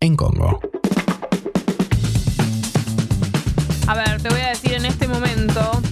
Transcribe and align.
En 0.00 0.16
Congo. 0.16 0.60
A 3.86 3.94
ver, 3.94 4.22
te 4.22 4.28
voy 4.28 4.40
a 4.40 4.48
decir 4.48 4.72
en 4.74 4.84
este 4.84 5.08
momento 5.08 5.82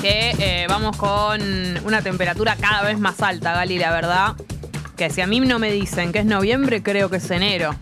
que 0.00 0.34
eh, 0.38 0.66
vamos 0.68 0.96
con 0.96 1.40
una 1.84 2.02
temperatura 2.02 2.56
cada 2.56 2.82
vez 2.82 2.98
más 2.98 3.20
alta, 3.22 3.52
Gali, 3.52 3.78
la 3.78 3.90
verdad. 3.90 4.36
Que 4.96 5.10
si 5.10 5.20
a 5.20 5.26
mí 5.26 5.40
no 5.40 5.58
me 5.58 5.70
dicen 5.70 6.12
que 6.12 6.20
es 6.20 6.24
noviembre, 6.24 6.82
creo 6.82 7.10
que 7.10 7.16
es 7.18 7.30
enero. 7.30 7.74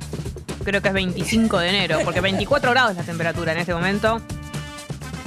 Creo 0.65 0.83
que 0.83 0.89
es 0.89 0.95
25 0.95 1.59
de 1.59 1.69
enero, 1.69 1.99
porque 2.05 2.21
24 2.21 2.71
grados 2.73 2.93
es 2.93 2.97
la 2.97 3.05
temperatura 3.05 3.53
en 3.53 3.59
este 3.59 3.75
momento. 3.75 4.21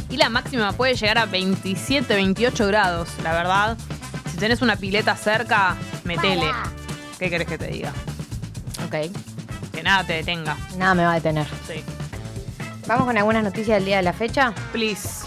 Y 0.10 0.18
la 0.18 0.30
máxima 0.30 0.72
puede 0.74 0.96
llegar 0.96 1.18
a 1.20 1.26
27, 1.26 2.16
28 2.16 2.68
grados, 2.68 3.10
la 3.24 3.34
verdad. 3.34 3.78
Si 4.32 4.38
tenés 4.38 4.62
una 4.62 4.76
pileta 4.76 5.16
cerca, 5.16 5.76
metele. 6.04 6.52
¿Qué 7.20 7.30
querés 7.30 7.48
que 7.48 7.58
te 7.58 7.68
diga? 7.68 7.94
Ok. 8.86 9.12
Que 9.74 9.84
nada 9.84 10.04
te 10.04 10.14
detenga. 10.14 10.58
Nada 10.78 10.94
me 10.94 11.04
va 11.04 11.14
a 11.14 11.16
detener. 11.16 11.48
Sí. 11.68 11.84
Vamos 12.88 13.06
con 13.06 13.18
algunas 13.18 13.44
noticias 13.44 13.78
del 13.78 13.86
día 13.86 13.98
de 13.98 14.04
la 14.04 14.14
fecha. 14.14 14.54
Please. 14.71 15.25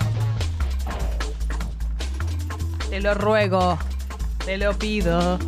Te 2.88 3.00
lo 3.00 3.14
ruego. 3.14 3.78
Te 4.44 4.56
lo 4.56 4.78
pido. 4.78 5.38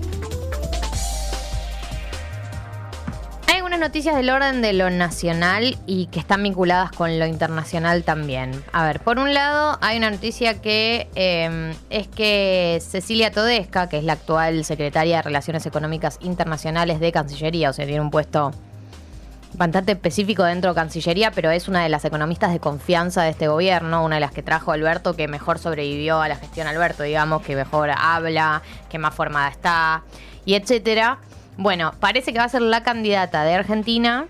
Noticias 3.83 4.15
del 4.15 4.31
orden 4.31 4.63
de 4.63 4.73
lo 4.75 4.91
nacional 4.91 5.77
y 5.87 6.07
que 6.07 6.21
están 6.21 6.45
vinculadas 6.45 6.93
con 6.93 7.19
lo 7.19 7.27
internacional 7.27 8.05
también. 8.05 8.63
A 8.73 8.87
ver, 8.87 9.01
por 9.01 9.19
un 9.19 9.35
lado 9.35 9.77
hay 9.81 9.99
una 9.99 10.09
noticia 10.09 10.63
que 10.63 11.09
eh, 11.17 11.75
es 11.91 12.07
que 12.07 12.81
Cecilia 12.81 13.33
Todesca, 13.33 13.89
que 13.89 13.99
es 13.99 14.05
la 14.05 14.13
actual 14.13 14.65
secretaria 14.65 15.17
de 15.17 15.23
Relaciones 15.23 15.67
Económicas 15.67 16.19
Internacionales 16.23 17.01
de 17.01 17.11
Cancillería, 17.11 17.71
o 17.71 17.73
sea, 17.73 17.85
tiene 17.85 18.01
un 18.01 18.13
puesto 18.13 18.53
bastante 19.55 19.93
específico 19.93 20.45
dentro 20.45 20.71
de 20.71 20.77
Cancillería, 20.77 21.33
pero 21.33 21.51
es 21.51 21.67
una 21.67 21.83
de 21.83 21.89
las 21.89 22.05
economistas 22.05 22.53
de 22.53 22.61
confianza 22.61 23.25
de 23.25 23.31
este 23.31 23.49
gobierno, 23.49 24.05
una 24.05 24.15
de 24.15 24.21
las 24.21 24.31
que 24.31 24.45
trajo 24.45 24.71
Alberto, 24.71 25.17
que 25.17 25.27
mejor 25.27 25.59
sobrevivió 25.59 26.23
a 26.23 26.29
la 26.29 26.37
gestión 26.37 26.69
Alberto, 26.69 27.03
digamos, 27.03 27.43
que 27.43 27.57
mejor 27.57 27.91
habla, 27.91 28.63
que 28.89 28.99
más 28.99 29.13
formada 29.13 29.49
está, 29.49 30.05
y 30.45 30.55
etcétera. 30.55 31.19
Bueno, 31.57 31.93
parece 32.01 32.33
que 32.33 32.39
va 32.39 32.45
a 32.45 32.49
ser 32.49 32.63
la 32.63 32.83
candidata 32.83 33.45
de 33.45 33.55
Argentina 33.55 34.27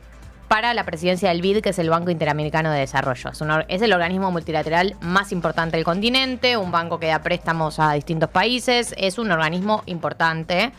para 0.49 0.75
la 0.75 0.85
presidencia 0.85 1.31
del 1.31 1.41
BID, 1.41 1.61
que 1.61 1.71
es 1.71 1.79
el 1.79 1.89
Banco 1.89 2.11
Interamericano 2.11 2.71
de 2.71 2.81
Desarrollo. 2.81 3.31
Es, 3.31 3.41
un 3.41 3.65
es 3.69 3.81
el 3.81 3.93
organismo 3.93 4.31
multilateral 4.31 4.97
más 5.01 5.33
importante 5.33 5.77
del 5.77 5.85
continente, 5.85 6.57
un 6.57 6.71
banco 6.71 6.99
que 6.99 7.07
da 7.07 7.21
préstamos 7.21 7.79
a 7.79 7.93
distintos 7.93 8.29
países, 8.29 8.95
es 8.99 9.19
un 9.19 9.31
organismo 9.31 9.83
importante. 9.87 10.73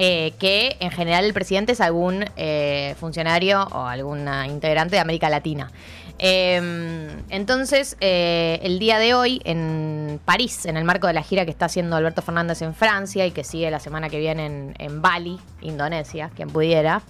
eh, 0.00 0.34
que 0.38 0.76
en 0.78 0.92
general 0.92 1.24
el 1.24 1.32
presidente 1.32 1.72
es 1.72 1.80
algún 1.80 2.24
eh, 2.36 2.94
funcionario 3.00 3.64
o 3.72 3.84
alguna 3.84 4.46
integrante 4.46 4.94
de 4.94 5.00
América 5.00 5.28
Latina. 5.28 5.72
Eh, 6.18 7.08
entonces, 7.30 7.96
eh, 8.00 8.58
el 8.62 8.78
día 8.78 8.98
de 8.98 9.14
hoy 9.14 9.40
en 9.44 10.20
París, 10.24 10.66
en 10.66 10.76
el 10.76 10.84
marco 10.84 11.06
de 11.06 11.12
la 11.12 11.22
gira 11.22 11.44
que 11.44 11.50
está 11.50 11.66
haciendo 11.66 11.96
Alberto 11.96 12.22
Fernández 12.22 12.62
en 12.62 12.74
Francia 12.74 13.26
y 13.26 13.30
que 13.30 13.44
sigue 13.44 13.70
la 13.70 13.80
semana 13.80 14.08
que 14.08 14.18
viene 14.18 14.46
en, 14.46 14.74
en 14.78 15.00
Bali, 15.00 15.38
Indonesia, 15.60 16.30
quien 16.34 16.48
pudiera, 16.48 17.02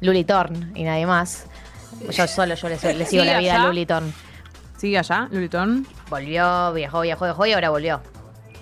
Luli 0.00 0.24
Torn 0.24 0.72
y 0.74 0.84
nadie 0.84 1.06
más. 1.06 1.46
Yo 2.10 2.26
solo 2.26 2.54
yo 2.54 2.68
le, 2.68 2.78
sigo 2.78 3.04
Sí, 3.06 3.16
la 3.16 3.38
vida 3.38 3.54
allá. 3.54 3.62
a 3.62 3.66
Luli 3.66 3.86
Torn. 3.86 4.12
¿Sigue 4.76 4.98
allá, 4.98 5.28
Lulitón? 5.30 5.86
Volvió, 6.10 6.72
viajó, 6.72 7.00
viajó, 7.00 7.24
viajó 7.24 7.46
y 7.46 7.52
ahora 7.52 7.70
volvió. 7.70 8.00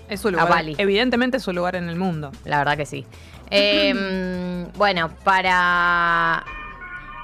Es 0.07 0.21
su 0.21 0.31
lugar. 0.31 0.47
Bali. 0.47 0.75
Evidentemente 0.77 1.37
es 1.37 1.43
su 1.43 1.51
lugar 1.53 1.75
en 1.75 1.89
el 1.89 1.95
mundo. 1.95 2.31
La 2.45 2.59
verdad 2.59 2.77
que 2.77 2.85
sí. 2.85 3.05
Eh, 3.49 4.65
bueno, 4.77 5.09
para 5.23 6.45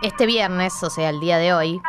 este 0.01 0.25
viernes, 0.25 0.73
o 0.81 0.89
sea, 0.89 1.09
el 1.09 1.19
día 1.19 1.37
de 1.37 1.53
hoy, 1.53 1.79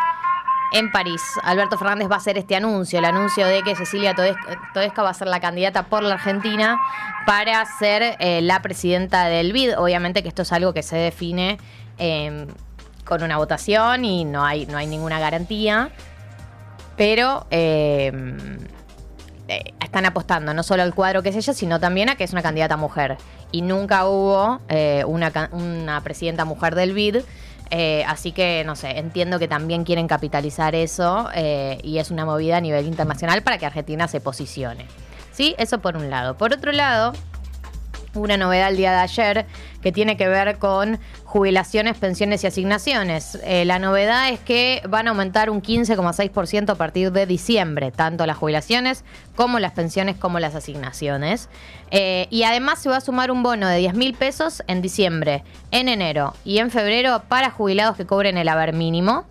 en 0.72 0.90
París, 0.92 1.22
Alberto 1.42 1.76
Fernández 1.78 2.10
va 2.10 2.14
a 2.14 2.18
hacer 2.18 2.38
este 2.38 2.56
anuncio, 2.56 2.98
el 2.98 3.04
anuncio 3.04 3.46
de 3.46 3.62
que 3.62 3.74
Cecilia 3.74 4.14
Todesca, 4.14 5.02
va 5.02 5.10
a 5.10 5.14
ser 5.14 5.28
la 5.28 5.40
candidata 5.40 5.84
por 5.84 6.02
la 6.02 6.14
Argentina 6.14 6.78
para 7.26 7.64
ser 7.66 8.16
eh, 8.18 8.40
la 8.42 8.62
presidenta 8.62 9.24
del 9.26 9.52
BID. 9.52 9.78
Obviamente 9.78 10.22
que 10.22 10.28
esto 10.28 10.42
es 10.42 10.52
algo 10.52 10.72
que 10.72 10.82
se 10.82 10.96
define 10.96 11.58
eh, 11.98 12.46
con 13.04 13.22
una 13.22 13.36
votación 13.38 14.04
y 14.04 14.24
no 14.24 14.44
hay, 14.44 14.66
no 14.66 14.78
hay 14.78 14.86
ninguna 14.86 15.18
garantía. 15.18 15.90
Pero 16.96 17.46
eh, 17.50 18.12
eh, 19.48 19.74
están 19.82 20.04
apostando 20.06 20.54
no 20.54 20.62
solo 20.62 20.84
al 20.84 20.94
cuadro 20.94 21.24
que 21.24 21.30
es 21.30 21.36
ella, 21.36 21.52
sino 21.52 21.80
también 21.80 22.08
a 22.08 22.14
que 22.14 22.22
es 22.22 22.32
una 22.32 22.42
candidata 22.42 22.76
mujer. 22.76 23.18
Y 23.50 23.62
nunca 23.62 24.06
hubo 24.06 24.60
eh, 24.68 25.02
una 25.06 26.00
presidenta 26.04 26.44
mujer 26.44 26.76
del 26.76 26.92
BID. 26.92 27.22
Eh, 27.70 28.04
así 28.06 28.32
que, 28.32 28.62
no 28.64 28.76
sé, 28.76 28.98
entiendo 28.98 29.38
que 29.38 29.48
también 29.48 29.84
quieren 29.84 30.08
capitalizar 30.08 30.74
eso 30.74 31.28
eh, 31.34 31.78
y 31.82 31.98
es 31.98 32.10
una 32.10 32.24
movida 32.24 32.56
a 32.56 32.60
nivel 32.60 32.86
internacional 32.86 33.42
para 33.42 33.58
que 33.58 33.66
Argentina 33.66 34.08
se 34.08 34.20
posicione. 34.20 34.86
¿Sí? 35.32 35.54
Eso 35.58 35.78
por 35.78 35.96
un 35.96 36.10
lado. 36.10 36.36
Por 36.36 36.52
otro 36.52 36.72
lado, 36.72 37.12
una 38.14 38.36
novedad 38.36 38.68
el 38.68 38.76
día 38.76 38.92
de 38.92 38.98
ayer 38.98 39.46
que 39.82 39.92
tiene 39.92 40.16
que 40.16 40.28
ver 40.28 40.58
con 40.58 40.98
jubilaciones, 41.24 41.96
pensiones 41.96 42.44
y 42.44 42.46
asignaciones. 42.46 43.38
Eh, 43.44 43.64
la 43.64 43.78
novedad 43.78 44.30
es 44.30 44.40
que 44.40 44.82
van 44.88 45.06
a 45.06 45.10
aumentar 45.10 45.50
un 45.50 45.62
15,6% 45.62 46.70
a 46.70 46.74
partir 46.74 47.12
de 47.12 47.26
diciembre, 47.26 47.92
tanto 47.92 48.26
las 48.26 48.36
jubilaciones 48.36 49.04
como 49.36 49.58
las 49.58 49.72
pensiones 49.72 50.16
como 50.16 50.40
las 50.40 50.54
asignaciones. 50.54 51.48
Eh, 51.90 52.26
y 52.30 52.42
además 52.42 52.80
se 52.80 52.88
va 52.88 52.96
a 52.96 53.00
sumar 53.00 53.30
un 53.30 53.42
bono 53.42 53.68
de 53.68 53.78
10 53.78 53.94
mil 53.94 54.14
pesos 54.14 54.62
en 54.66 54.82
diciembre, 54.82 55.44
en 55.70 55.88
enero 55.88 56.34
y 56.44 56.58
en 56.58 56.70
febrero 56.70 57.22
para 57.28 57.50
jubilados 57.50 57.96
que 57.96 58.06
cobren 58.06 58.36
el 58.36 58.48
haber 58.48 58.72
mínimo. 58.72 59.24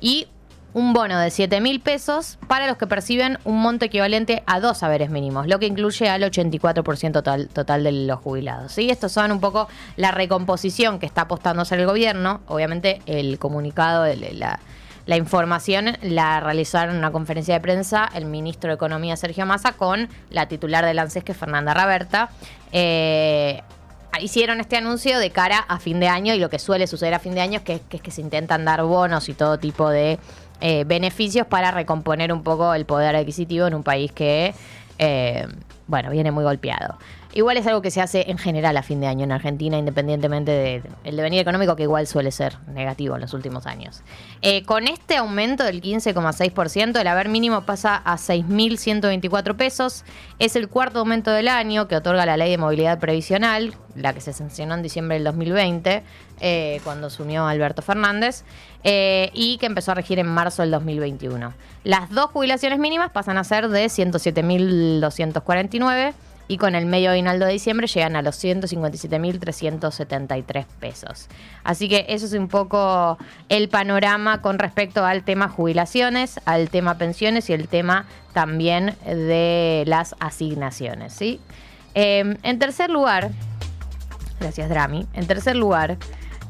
Y 0.00 0.28
un 0.76 0.92
bono 0.92 1.18
de 1.18 1.30
7 1.30 1.62
mil 1.62 1.80
pesos 1.80 2.36
para 2.48 2.66
los 2.66 2.76
que 2.76 2.86
perciben 2.86 3.38
un 3.44 3.62
monto 3.62 3.86
equivalente 3.86 4.42
a 4.46 4.60
dos 4.60 4.76
saberes 4.76 5.08
mínimos, 5.08 5.46
lo 5.46 5.58
que 5.58 5.64
incluye 5.64 6.06
al 6.06 6.22
84% 6.22 7.12
total, 7.12 7.48
total 7.48 7.82
de 7.82 7.92
los 7.92 8.20
jubilados. 8.20 8.72
¿sí? 8.72 8.90
Estos 8.90 9.10
son 9.10 9.32
un 9.32 9.40
poco 9.40 9.68
la 9.96 10.10
recomposición 10.10 10.98
que 10.98 11.06
está 11.06 11.22
apostando 11.22 11.62
hacer 11.62 11.80
el 11.80 11.86
gobierno. 11.86 12.42
Obviamente 12.46 13.00
el 13.06 13.38
comunicado, 13.38 14.04
el- 14.04 14.38
la, 14.38 14.60
la 15.06 15.16
información 15.16 15.96
la 16.02 16.40
realizaron 16.40 16.90
en 16.96 16.98
una 16.98 17.10
conferencia 17.10 17.54
de 17.54 17.60
prensa 17.60 18.10
el 18.14 18.26
ministro 18.26 18.68
de 18.68 18.74
Economía 18.74 19.16
Sergio 19.16 19.46
Massa 19.46 19.72
con 19.72 20.10
la 20.28 20.46
titular 20.46 20.84
del 20.84 20.98
ANSES 20.98 21.24
que 21.24 21.32
es 21.32 21.38
Fernanda 21.38 21.72
Raberta. 21.72 22.28
Eh, 22.70 23.62
hicieron 24.20 24.60
este 24.60 24.76
anuncio 24.78 25.18
de 25.18 25.30
cara 25.30 25.58
a 25.68 25.78
fin 25.78 26.00
de 26.00 26.08
año 26.08 26.34
y 26.34 26.38
lo 26.38 26.48
que 26.48 26.58
suele 26.58 26.86
suceder 26.86 27.12
a 27.14 27.18
fin 27.18 27.34
de 27.34 27.42
año 27.42 27.58
es 27.58 27.64
que, 27.64 27.80
que 27.88 27.98
que 27.98 28.10
se 28.10 28.22
intentan 28.22 28.64
dar 28.64 28.82
bonos 28.82 29.28
y 29.28 29.34
todo 29.34 29.58
tipo 29.58 29.90
de 29.90 30.18
eh, 30.60 30.84
beneficios 30.84 31.46
para 31.46 31.70
recomponer 31.70 32.32
un 32.32 32.42
poco 32.42 32.74
el 32.74 32.86
poder 32.86 33.14
adquisitivo 33.16 33.66
en 33.66 33.74
un 33.74 33.82
país 33.82 34.12
que, 34.12 34.54
eh, 34.98 35.46
bueno, 35.86 36.10
viene 36.10 36.30
muy 36.30 36.44
golpeado. 36.44 36.96
Igual 37.36 37.58
es 37.58 37.66
algo 37.66 37.82
que 37.82 37.90
se 37.90 38.00
hace 38.00 38.30
en 38.30 38.38
general 38.38 38.78
a 38.78 38.82
fin 38.82 38.98
de 38.98 39.08
año 39.08 39.24
en 39.24 39.30
Argentina, 39.30 39.76
independientemente 39.76 40.82
del 41.04 41.16
devenir 41.16 41.38
económico, 41.38 41.76
que 41.76 41.82
igual 41.82 42.06
suele 42.06 42.32
ser 42.32 42.56
negativo 42.66 43.14
en 43.14 43.20
los 43.20 43.34
últimos 43.34 43.66
años. 43.66 44.00
Eh, 44.40 44.62
con 44.62 44.88
este 44.88 45.18
aumento 45.18 45.62
del 45.62 45.82
15,6%, 45.82 46.98
el 46.98 47.06
haber 47.06 47.28
mínimo 47.28 47.60
pasa 47.66 47.96
a 47.96 48.16
6.124 48.16 49.54
pesos. 49.54 50.06
Es 50.38 50.56
el 50.56 50.70
cuarto 50.70 51.00
aumento 51.00 51.30
del 51.30 51.48
año 51.48 51.88
que 51.88 51.96
otorga 51.96 52.24
la 52.24 52.38
ley 52.38 52.52
de 52.52 52.56
movilidad 52.56 52.98
previsional, 52.98 53.74
la 53.94 54.14
que 54.14 54.22
se 54.22 54.32
sancionó 54.32 54.72
en 54.72 54.82
diciembre 54.82 55.16
del 55.16 55.24
2020, 55.24 56.04
eh, 56.40 56.80
cuando 56.84 57.08
asumió 57.08 57.46
Alberto 57.46 57.82
Fernández, 57.82 58.44
eh, 58.82 59.30
y 59.34 59.58
que 59.58 59.66
empezó 59.66 59.92
a 59.92 59.94
regir 59.94 60.18
en 60.18 60.26
marzo 60.26 60.62
del 60.62 60.70
2021. 60.70 61.52
Las 61.84 62.08
dos 62.08 62.30
jubilaciones 62.30 62.78
mínimas 62.78 63.10
pasan 63.10 63.36
a 63.36 63.44
ser 63.44 63.68
de 63.68 63.84
107.249 63.84 66.14
y 66.48 66.56
con 66.58 66.74
el 66.74 66.86
medio 66.86 67.10
aguinaldo 67.10 67.46
de 67.46 67.52
diciembre 67.52 67.86
llegan 67.86 68.16
a 68.16 68.22
los 68.22 68.42
157.373 68.42 70.66
pesos. 70.80 71.28
Así 71.64 71.88
que 71.88 72.06
eso 72.08 72.26
es 72.26 72.32
un 72.32 72.48
poco 72.48 73.18
el 73.48 73.68
panorama 73.68 74.42
con 74.42 74.58
respecto 74.58 75.04
al 75.04 75.22
tema 75.24 75.48
jubilaciones, 75.48 76.40
al 76.44 76.70
tema 76.70 76.98
pensiones 76.98 77.48
y 77.50 77.52
el 77.52 77.68
tema 77.68 78.06
también 78.32 78.96
de 79.04 79.84
las 79.86 80.16
asignaciones. 80.20 81.12
¿sí? 81.12 81.40
Eh, 81.94 82.36
en 82.42 82.58
tercer 82.58 82.90
lugar, 82.90 83.30
gracias 84.40 84.68
Drami, 84.68 85.06
en 85.14 85.26
tercer 85.26 85.56
lugar, 85.56 85.96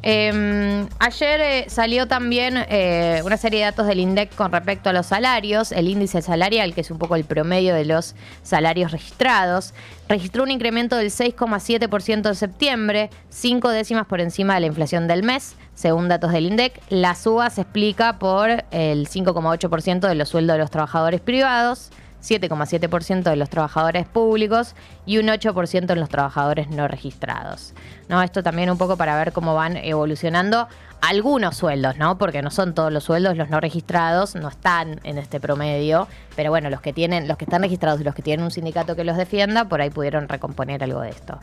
eh, 0.08 0.86
ayer 1.00 1.68
salió 1.68 2.06
también 2.06 2.64
eh, 2.68 3.22
una 3.24 3.36
serie 3.36 3.58
de 3.58 3.64
datos 3.64 3.88
del 3.88 3.98
INDEC 3.98 4.36
con 4.36 4.52
respecto 4.52 4.88
a 4.88 4.92
los 4.92 5.06
salarios. 5.06 5.72
El 5.72 5.88
índice 5.88 6.22
salarial, 6.22 6.74
que 6.74 6.82
es 6.82 6.92
un 6.92 6.98
poco 6.98 7.16
el 7.16 7.24
promedio 7.24 7.74
de 7.74 7.84
los 7.84 8.14
salarios 8.44 8.92
registrados, 8.92 9.74
registró 10.08 10.44
un 10.44 10.52
incremento 10.52 10.94
del 10.94 11.08
6,7% 11.08 12.28
en 12.28 12.34
septiembre, 12.36 13.10
cinco 13.30 13.70
décimas 13.70 14.06
por 14.06 14.20
encima 14.20 14.54
de 14.54 14.60
la 14.60 14.66
inflación 14.66 15.08
del 15.08 15.24
mes, 15.24 15.56
según 15.74 16.08
datos 16.08 16.30
del 16.30 16.46
INDEC. 16.46 16.80
La 16.88 17.16
suba 17.16 17.50
se 17.50 17.62
explica 17.62 18.20
por 18.20 18.48
el 18.70 19.08
5,8% 19.08 20.06
de 20.06 20.14
los 20.14 20.28
sueldos 20.28 20.54
de 20.54 20.58
los 20.58 20.70
trabajadores 20.70 21.20
privados. 21.20 21.90
7,7% 22.26 23.22
de 23.22 23.36
los 23.36 23.48
trabajadores 23.48 24.06
públicos 24.06 24.74
y 25.04 25.18
un 25.18 25.26
8% 25.26 25.90
en 25.90 26.00
los 26.00 26.08
trabajadores 26.08 26.68
no 26.68 26.88
registrados. 26.88 27.74
¿No? 28.08 28.22
Esto 28.22 28.42
también 28.42 28.70
un 28.70 28.78
poco 28.78 28.96
para 28.96 29.16
ver 29.16 29.32
cómo 29.32 29.54
van 29.54 29.76
evolucionando 29.76 30.68
algunos 31.00 31.56
sueldos, 31.56 31.96
¿no? 31.98 32.18
Porque 32.18 32.42
no 32.42 32.50
son 32.50 32.74
todos 32.74 32.92
los 32.92 33.04
sueldos, 33.04 33.36
los 33.36 33.50
no 33.50 33.60
registrados 33.60 34.34
no 34.34 34.48
están 34.48 35.00
en 35.04 35.18
este 35.18 35.40
promedio, 35.40 36.08
pero 36.34 36.50
bueno, 36.50 36.70
los 36.70 36.80
que 36.80 36.92
tienen, 36.92 37.28
los 37.28 37.36
que 37.36 37.44
están 37.44 37.62
registrados 37.62 38.00
y 38.00 38.04
los 38.04 38.14
que 38.14 38.22
tienen 38.22 38.44
un 38.44 38.50
sindicato 38.50 38.96
que 38.96 39.04
los 39.04 39.16
defienda, 39.16 39.66
por 39.66 39.80
ahí 39.80 39.90
pudieron 39.90 40.28
recomponer 40.28 40.82
algo 40.82 41.00
de 41.00 41.10
esto. 41.10 41.38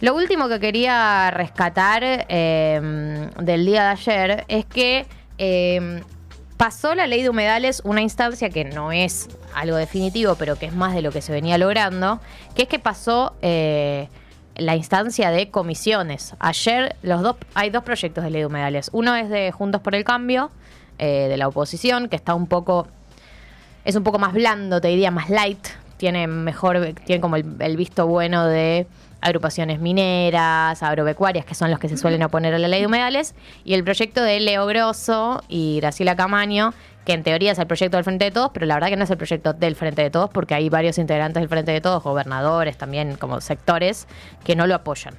Lo 0.00 0.14
último 0.14 0.48
que 0.48 0.60
quería 0.60 1.30
rescatar 1.30 2.02
eh, 2.04 3.30
del 3.38 3.66
día 3.66 3.82
de 3.82 3.88
ayer 3.88 4.44
es 4.48 4.64
que 4.64 5.06
eh, 5.38 6.02
pasó 6.60 6.94
la 6.94 7.06
ley 7.06 7.22
de 7.22 7.30
humedales 7.30 7.80
una 7.86 8.02
instancia 8.02 8.50
que 8.50 8.66
no 8.66 8.92
es 8.92 9.30
algo 9.54 9.78
definitivo, 9.78 10.34
pero 10.34 10.56
que 10.56 10.66
es 10.66 10.74
más 10.74 10.94
de 10.94 11.00
lo 11.00 11.10
que 11.10 11.22
se 11.22 11.32
venía 11.32 11.56
logrando, 11.56 12.20
que 12.54 12.64
es 12.64 12.68
que 12.68 12.78
pasó 12.78 13.32
eh, 13.40 14.10
la 14.56 14.76
instancia 14.76 15.30
de 15.30 15.50
comisiones. 15.50 16.34
Ayer 16.38 16.96
los 17.00 17.22
dos, 17.22 17.36
hay 17.54 17.70
dos 17.70 17.82
proyectos 17.82 18.22
de 18.24 18.30
ley 18.30 18.42
de 18.42 18.46
humedales. 18.46 18.90
Uno 18.92 19.14
es 19.16 19.30
de 19.30 19.52
Juntos 19.52 19.80
por 19.80 19.94
el 19.94 20.04
Cambio, 20.04 20.50
de 20.98 21.34
la 21.38 21.48
oposición, 21.48 22.10
que 22.10 22.16
está 22.16 22.34
un 22.34 22.46
poco, 22.46 22.86
es 23.86 23.96
un 23.96 24.04
poco 24.04 24.18
más 24.18 24.34
blando, 24.34 24.82
te 24.82 24.88
diría, 24.88 25.10
más 25.10 25.30
light, 25.30 25.66
tiene 25.96 26.26
mejor, 26.26 26.92
tiene 27.06 27.22
como 27.22 27.36
el 27.36 27.76
visto 27.78 28.06
bueno 28.06 28.44
de 28.44 28.86
agrupaciones 29.20 29.80
mineras, 29.80 30.82
agropecuarias, 30.82 31.44
que 31.44 31.54
son 31.54 31.70
los 31.70 31.78
que 31.78 31.88
se 31.88 31.96
suelen 31.96 32.22
oponer 32.22 32.54
a 32.54 32.58
la 32.58 32.68
ley 32.68 32.80
de 32.80 32.86
humedales, 32.86 33.34
y 33.64 33.74
el 33.74 33.84
proyecto 33.84 34.22
de 34.22 34.40
Leo 34.40 34.66
Grosso 34.66 35.42
y 35.48 35.78
Graciela 35.80 36.16
Camaño, 36.16 36.72
que 37.04 37.12
en 37.12 37.22
teoría 37.22 37.52
es 37.52 37.58
el 37.58 37.66
proyecto 37.66 37.96
del 37.96 38.04
Frente 38.04 38.26
de 38.26 38.30
Todos, 38.30 38.50
pero 38.52 38.66
la 38.66 38.74
verdad 38.74 38.88
que 38.88 38.96
no 38.96 39.04
es 39.04 39.10
el 39.10 39.16
proyecto 39.16 39.52
del 39.52 39.76
Frente 39.76 40.02
de 40.02 40.10
Todos, 40.10 40.30
porque 40.30 40.54
hay 40.54 40.68
varios 40.68 40.98
integrantes 40.98 41.40
del 41.40 41.48
Frente 41.48 41.72
de 41.72 41.80
Todos, 41.80 42.02
gobernadores 42.02 42.76
también 42.76 43.16
como 43.16 43.40
sectores, 43.40 44.06
que 44.44 44.56
no 44.56 44.66
lo 44.66 44.74
apoyan. 44.74 45.14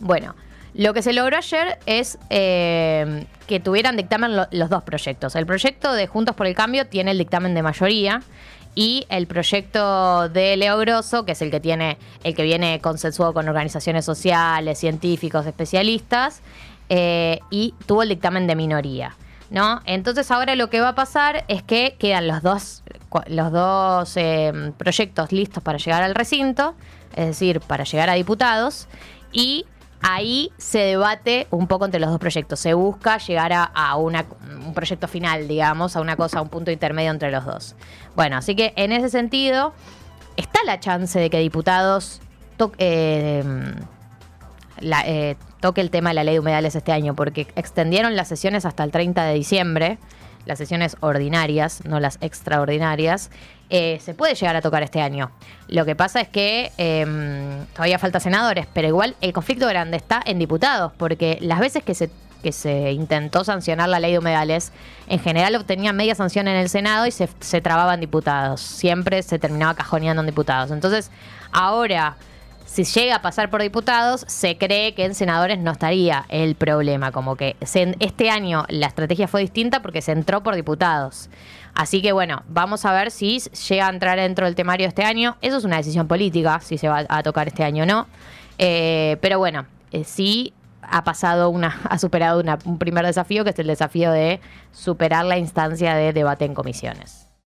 Bueno, 0.00 0.34
lo 0.74 0.94
que 0.94 1.02
se 1.02 1.12
logró 1.12 1.36
ayer 1.36 1.78
es 1.86 2.18
eh, 2.30 3.26
que 3.46 3.60
tuvieran 3.60 3.96
dictamen 3.96 4.36
los 4.50 4.70
dos 4.70 4.82
proyectos. 4.82 5.34
El 5.34 5.46
proyecto 5.46 5.92
de 5.92 6.06
Juntos 6.06 6.36
por 6.36 6.46
el 6.46 6.54
Cambio 6.54 6.86
tiene 6.86 7.10
el 7.10 7.18
dictamen 7.18 7.54
de 7.54 7.62
mayoría 7.62 8.22
y 8.74 9.06
el 9.08 9.26
proyecto 9.26 10.28
de 10.28 10.56
Leo 10.56 10.78
Grosso, 10.78 11.24
que 11.24 11.32
es 11.32 11.42
el 11.42 11.50
que 11.50 11.60
tiene, 11.60 11.98
el 12.22 12.34
que 12.34 12.42
viene 12.42 12.80
consensuado 12.80 13.34
con 13.34 13.48
organizaciones 13.48 14.04
sociales, 14.04 14.78
científicos, 14.78 15.46
especialistas, 15.46 16.40
eh, 16.88 17.40
y 17.50 17.74
tuvo 17.86 18.02
el 18.02 18.08
dictamen 18.10 18.46
de 18.46 18.56
minoría. 18.56 19.16
¿No? 19.50 19.80
Entonces 19.84 20.30
ahora 20.30 20.54
lo 20.54 20.70
que 20.70 20.80
va 20.80 20.90
a 20.90 20.94
pasar 20.94 21.44
es 21.48 21.64
que 21.64 21.96
quedan 21.98 22.28
los 22.28 22.40
dos, 22.40 22.84
los 23.26 23.50
dos 23.50 24.16
eh, 24.16 24.72
proyectos 24.78 25.32
listos 25.32 25.60
para 25.60 25.76
llegar 25.76 26.04
al 26.04 26.14
recinto, 26.14 26.76
es 27.16 27.26
decir, 27.26 27.60
para 27.60 27.82
llegar 27.82 28.08
a 28.10 28.14
diputados, 28.14 28.86
y 29.32 29.66
ahí 30.02 30.52
se 30.56 30.78
debate 30.78 31.46
un 31.50 31.66
poco 31.66 31.84
entre 31.84 32.00
los 32.00 32.10
dos 32.10 32.18
proyectos. 32.18 32.60
Se 32.60 32.74
busca 32.74 33.18
llegar 33.18 33.52
a, 33.52 33.96
un 33.96 34.74
proyecto 34.74 35.08
final, 35.08 35.48
digamos, 35.48 35.96
a 35.96 36.00
una 36.00 36.16
cosa, 36.16 36.38
a 36.38 36.42
un 36.42 36.48
punto 36.48 36.70
intermedio 36.70 37.10
entre 37.10 37.30
los 37.30 37.44
dos. 37.44 37.74
Bueno, 38.16 38.36
así 38.36 38.54
que 38.54 38.72
en 38.76 38.92
ese 38.92 39.08
sentido, 39.08 39.72
está 40.36 40.62
la 40.64 40.80
chance 40.80 41.18
de 41.18 41.30
que 41.30 41.38
diputados 41.38 42.20
eh, 42.78 43.44
eh, 44.80 45.36
toque 45.60 45.80
el 45.80 45.90
tema 45.90 46.10
de 46.10 46.14
la 46.14 46.24
ley 46.24 46.34
de 46.34 46.40
humedales 46.40 46.74
este 46.74 46.92
año, 46.92 47.14
porque 47.14 47.48
extendieron 47.56 48.16
las 48.16 48.28
sesiones 48.28 48.64
hasta 48.64 48.84
el 48.84 48.90
30 48.90 49.24
de 49.24 49.34
diciembre 49.34 49.98
las 50.46 50.58
sesiones 50.58 50.96
ordinarias, 51.00 51.84
no 51.84 52.00
las 52.00 52.18
extraordinarias, 52.20 53.30
eh, 53.68 53.98
se 54.00 54.14
puede 54.14 54.34
llegar 54.34 54.56
a 54.56 54.60
tocar 54.62 54.82
este 54.82 55.00
año. 55.00 55.30
Lo 55.68 55.84
que 55.84 55.94
pasa 55.94 56.20
es 56.20 56.28
que 56.28 56.72
em, 56.76 57.64
todavía 57.74 57.98
falta 57.98 58.18
senadores, 58.18 58.66
pero 58.72 58.88
igual 58.88 59.14
el 59.20 59.32
conflicto 59.32 59.66
grande 59.68 59.96
está 59.96 60.20
en 60.24 60.38
diputados, 60.38 60.92
porque 60.96 61.38
las 61.40 61.60
veces 61.60 61.82
que 61.82 61.94
se 61.94 62.10
que 62.42 62.52
se 62.52 62.92
intentó 62.92 63.44
sancionar 63.44 63.90
la 63.90 64.00
ley 64.00 64.12
de 64.12 64.18
humedales, 64.18 64.72
en 65.08 65.18
general 65.18 65.54
obtenían 65.56 65.94
media 65.94 66.14
sanción 66.14 66.48
en 66.48 66.56
el 66.56 66.70
Senado 66.70 67.06
y 67.06 67.10
se, 67.10 67.28
se 67.40 67.60
trababan 67.60 68.00
diputados. 68.00 68.62
Siempre 68.62 69.22
se 69.22 69.38
terminaba 69.38 69.74
cajoneando 69.74 70.20
en 70.22 70.26
diputados. 70.26 70.70
Entonces, 70.70 71.10
ahora 71.52 72.16
si 72.70 72.84
llega 72.84 73.16
a 73.16 73.22
pasar 73.22 73.50
por 73.50 73.62
diputados, 73.62 74.24
se 74.28 74.56
cree 74.56 74.94
que 74.94 75.04
en 75.04 75.16
senadores 75.16 75.58
no 75.58 75.72
estaría 75.72 76.24
el 76.28 76.54
problema. 76.54 77.10
Como 77.10 77.34
que 77.34 77.56
este 77.60 78.30
año 78.30 78.64
la 78.68 78.86
estrategia 78.86 79.26
fue 79.26 79.40
distinta 79.40 79.82
porque 79.82 80.00
se 80.02 80.12
entró 80.12 80.44
por 80.44 80.54
diputados. 80.54 81.30
Así 81.74 82.00
que 82.00 82.12
bueno, 82.12 82.44
vamos 82.46 82.84
a 82.84 82.92
ver 82.92 83.10
si 83.10 83.40
llega 83.40 83.88
a 83.88 83.90
entrar 83.90 84.20
dentro 84.20 84.46
del 84.46 84.54
temario 84.54 84.86
este 84.86 85.02
año. 85.02 85.36
Eso 85.40 85.56
es 85.56 85.64
una 85.64 85.78
decisión 85.78 86.06
política, 86.06 86.60
si 86.60 86.78
se 86.78 86.88
va 86.88 87.04
a 87.08 87.22
tocar 87.24 87.48
este 87.48 87.64
año 87.64 87.82
o 87.82 87.86
no. 87.86 88.06
Eh, 88.58 89.16
pero 89.20 89.40
bueno, 89.40 89.66
eh, 89.90 90.04
sí 90.04 90.52
ha 90.80 91.02
pasado 91.02 91.50
una, 91.50 91.80
ha 91.90 91.98
superado 91.98 92.40
un 92.66 92.78
primer 92.78 93.04
desafío, 93.04 93.42
que 93.42 93.50
es 93.50 93.58
el 93.58 93.66
desafío 93.66 94.12
de 94.12 94.38
superar 94.70 95.24
la 95.24 95.38
instancia 95.38 95.96
de 95.96 96.12
debate 96.12 96.44
en 96.44 96.54
comisiones. 96.54 97.29